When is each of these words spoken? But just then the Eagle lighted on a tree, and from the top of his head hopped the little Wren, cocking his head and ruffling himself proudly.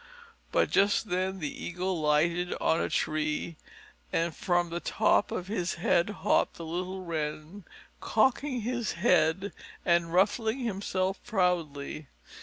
But 0.51 0.71
just 0.71 1.09
then 1.09 1.37
the 1.37 1.63
Eagle 1.63 2.01
lighted 2.01 2.55
on 2.59 2.81
a 2.81 2.89
tree, 2.89 3.57
and 4.11 4.35
from 4.35 4.71
the 4.71 4.79
top 4.79 5.31
of 5.31 5.45
his 5.47 5.75
head 5.75 6.09
hopped 6.25 6.55
the 6.55 6.65
little 6.65 7.05
Wren, 7.05 7.65
cocking 7.99 8.61
his 8.61 8.93
head 8.93 9.53
and 9.85 10.11
ruffling 10.11 10.57
himself 10.61 11.23
proudly. 11.23 12.07